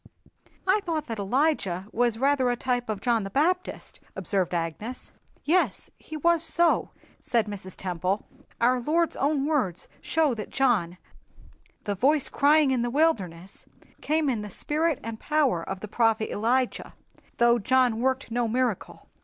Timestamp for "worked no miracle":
18.01-19.07